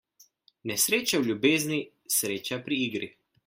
[0.71, 1.79] Nesreča v ljubezni,
[2.19, 3.15] sreča pri igri.